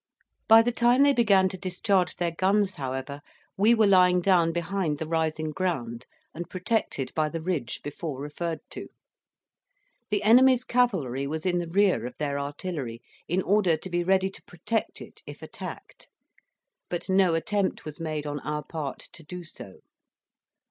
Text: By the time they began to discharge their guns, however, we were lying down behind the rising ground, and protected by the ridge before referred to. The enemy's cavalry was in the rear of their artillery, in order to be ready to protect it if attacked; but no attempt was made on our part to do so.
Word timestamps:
By 0.47 0.63
the 0.63 0.71
time 0.71 1.03
they 1.03 1.13
began 1.13 1.47
to 1.49 1.59
discharge 1.59 2.15
their 2.15 2.31
guns, 2.31 2.73
however, 2.73 3.21
we 3.55 3.75
were 3.75 3.85
lying 3.85 4.19
down 4.19 4.51
behind 4.51 4.97
the 4.97 5.05
rising 5.07 5.51
ground, 5.51 6.07
and 6.33 6.49
protected 6.49 7.13
by 7.13 7.29
the 7.29 7.39
ridge 7.39 7.81
before 7.83 8.19
referred 8.19 8.61
to. 8.71 8.87
The 10.09 10.23
enemy's 10.23 10.63
cavalry 10.63 11.27
was 11.27 11.45
in 11.45 11.59
the 11.59 11.67
rear 11.69 12.07
of 12.07 12.17
their 12.17 12.39
artillery, 12.39 13.03
in 13.27 13.43
order 13.43 13.77
to 13.77 13.89
be 13.91 14.03
ready 14.03 14.31
to 14.31 14.41
protect 14.41 15.01
it 15.01 15.21
if 15.27 15.43
attacked; 15.43 16.09
but 16.89 17.07
no 17.07 17.35
attempt 17.35 17.85
was 17.85 17.99
made 17.99 18.25
on 18.25 18.39
our 18.39 18.63
part 18.63 18.97
to 19.13 19.21
do 19.21 19.43
so. 19.43 19.81